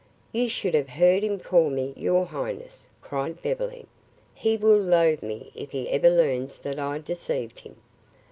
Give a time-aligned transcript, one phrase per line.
[0.31, 3.85] "You should have heard him call me 'your highness,'" cried Beverly.
[4.33, 7.75] "He will loathe me if he ever learns that I deceived him."